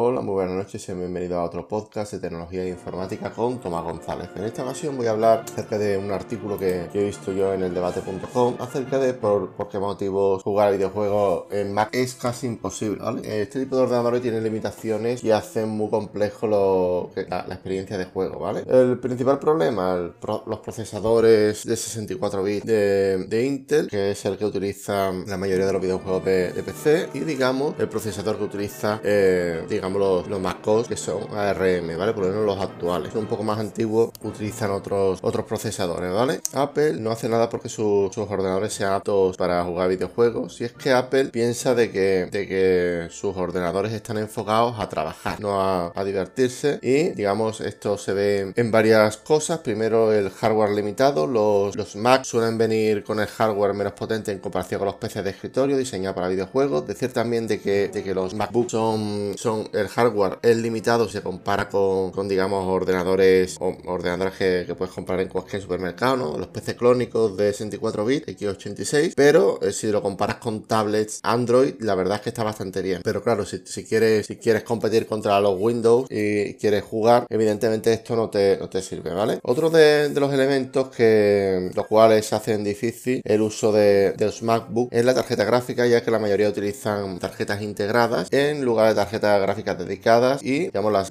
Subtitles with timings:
[0.00, 3.82] Hola, muy buenas noches y bienvenido a otro podcast de tecnología e informática con Tomás
[3.82, 4.28] González.
[4.36, 7.64] En esta ocasión voy a hablar acerca de un artículo que, he visto yo en
[7.64, 13.00] el debate.com acerca de por, qué motivos jugar videojuegos en Mac es casi imposible.
[13.24, 18.38] Este tipo de ordenadores tiene limitaciones y hacen muy complejo la, experiencia de juego.
[18.38, 18.62] ¿vale?
[18.68, 25.10] El principal problema, los procesadores de 64 bits de, Intel, que es el que utiliza
[25.26, 29.87] la mayoría de los videojuegos de, PC, y digamos el procesador que utiliza, eh, digamos,
[29.94, 32.12] los, los MacOS que son ARM, ¿vale?
[32.12, 33.12] Por lo menos los actuales.
[33.12, 36.40] Son un poco más antiguos, utilizan otros, otros procesadores, ¿vale?
[36.52, 40.60] Apple no hace nada porque sus ordenadores sean aptos para jugar videojuegos.
[40.60, 45.40] Y es que Apple piensa de que, de que sus ordenadores están enfocados a trabajar,
[45.40, 46.78] no a, divertirse.
[46.82, 49.58] Y digamos, esto se ve en varias cosas.
[49.58, 51.26] Primero, el hardware limitado.
[51.26, 55.24] Los, los Mac suelen venir con el hardware menos potente en comparación con los PCs
[55.24, 56.86] de escritorio diseñados para videojuegos.
[56.86, 61.68] Decir también de que, de que los MacBooks son el hardware es limitado, se compara
[61.68, 66.38] con, digamos, ordenadores o ordenadores que, puedes comprar en cualquier supermercado, ¿no?
[66.38, 71.74] Los PC clónicos de 64 bits, x86, pero eh, si lo comparas con tablets Android,
[71.80, 73.00] la verdad es que está bastante bien.
[73.02, 78.14] Pero claro, si, quieres, si quieres competir contra los Windows y quieres jugar, evidentemente esto
[78.14, 79.40] no te, sirve, ¿vale?
[79.42, 84.88] Otro de, los elementos que los cuales hacen difícil el uso de, de los MacBook
[84.92, 89.40] es la tarjeta gráfica, ya que la mayoría utilizan tarjetas integradas en lugar de tarjetas
[89.40, 91.10] gráficas dedicadas y digamos las,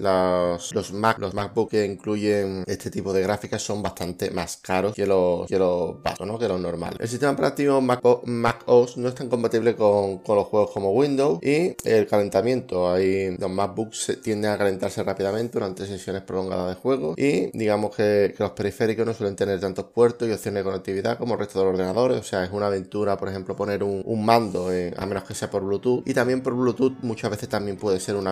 [0.73, 5.05] los Mac, los MacBook que incluyen este tipo de gráficas son bastante más caros que
[5.05, 6.39] los, que los básicos, ¿no?
[6.39, 6.99] que los normales.
[6.99, 11.39] El sistema operativo Mac, OS no es tan compatible con, con, los juegos como Windows
[11.41, 12.91] y el calentamiento.
[12.91, 18.35] Ahí los MacBooks tienden a calentarse rápidamente durante sesiones prolongadas de juego y digamos que,
[18.37, 21.65] los periféricos no suelen tener tantos puertos y opciones de conectividad como el resto de
[21.65, 22.19] los ordenadores.
[22.19, 25.49] O sea, es una aventura, por ejemplo, poner un, un mando, a menos que sea
[25.49, 26.07] por Bluetooth.
[26.07, 28.31] Y también por Bluetooth muchas veces también puede ser una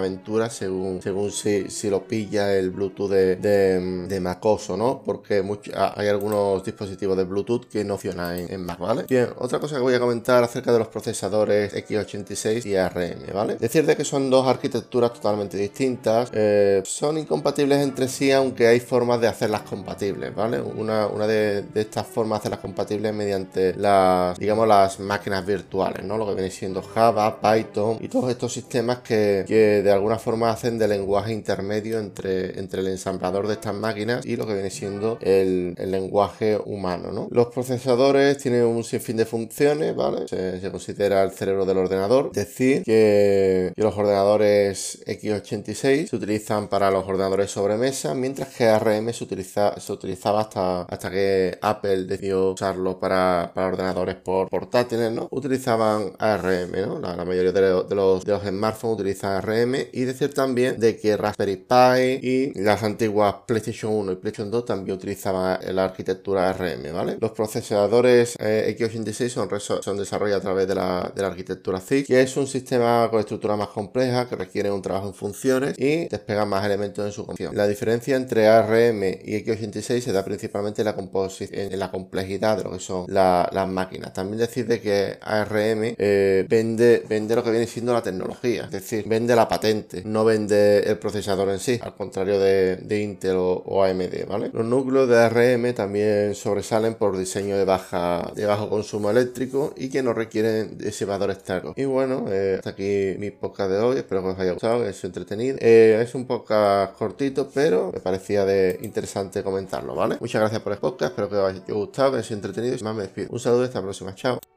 [0.50, 6.08] según, según si, si lo pilla el Bluetooth de, de, de MacOS no, porque hay
[6.08, 9.06] algunos dispositivos de Bluetooth que no funcionan en, Mac, ¿vale?
[9.08, 13.56] Bien, otra cosa que voy a comentar acerca de los procesadores x86 y ARM, ¿vale?
[13.56, 18.80] Decir de que son dos arquitecturas totalmente distintas, eh, son incompatibles entre sí, aunque hay
[18.80, 20.62] formas de hacerlas compatibles, ¿vale?
[20.62, 26.04] Una, una de, de, estas formas de hacerlas compatibles mediante las, digamos, las máquinas virtuales,
[26.04, 26.18] ¿no?
[26.18, 30.50] Lo que viene siendo Java, Python y todos estos sistemas que, que de alguna forma
[30.52, 34.70] hacen de lenguaje intermedio entre, entre el ensamblador de estas máquinas y lo que viene
[34.70, 37.12] siendo el, lenguaje humano.
[37.12, 37.28] ¿no?
[37.32, 40.28] Los procesadores tienen un sinfín de funciones, ¿vale?
[40.28, 42.32] Se, considera el cerebro del ordenador.
[42.32, 49.24] Decir que, los ordenadores x86 se utilizan para los ordenadores sobremesa, mientras que ARM se,
[49.24, 55.28] utiliza, se utilizaba hasta, hasta que Apple decidió usarlo para, ordenadores por portátiles, ¿no?
[55.32, 57.00] Utilizaban ARM, ¿no?
[57.00, 57.88] La, mayoría de, los,
[58.26, 63.36] de los smartphones utilizan ARM y decir también de que Raspberry Pi y las antiguas
[63.48, 67.20] PlayStation 1 y PlayStation 2 también utilizaban la arquitectura ARM.
[67.20, 72.48] Los procesadores eh, x86 son, desarrollados a través de la, arquitectura ZIG, que es un
[72.48, 77.06] sistema con estructura más compleja que requiere un trabajo en funciones y despega más elementos
[77.06, 77.56] en su función.
[77.56, 82.64] La diferencia entre ARM y x86 se da principalmente en la, en la complejidad de
[82.64, 84.14] lo que son las máquinas.
[84.14, 89.06] También decir de que ARM eh, vende lo que viene siendo la tecnología, es decir,
[89.08, 89.75] vende la patente
[90.06, 94.50] no vende el procesador en sí, al contrario de, Intel o, AMD, ¿vale?
[94.54, 99.90] Los núcleos de ARM también sobresalen por diseño de, baja, de bajo consumo eléctrico y
[99.90, 101.74] que no requieren disipadores externos.
[101.76, 104.94] Y bueno, eh, hasta aquí mi podcast de hoy, espero que os haya gustado, que
[104.94, 105.58] sea entretenido.
[105.60, 108.46] Eh, es un podcast cortito, pero me parecía
[108.82, 110.18] interesante comentarlo, ¿vale?
[110.20, 112.96] Muchas gracias por el podcast, espero que os haya gustado, que sea entretenido y más
[112.96, 113.28] me despido.
[113.32, 114.55] Un saludo y hasta la próxima, chao.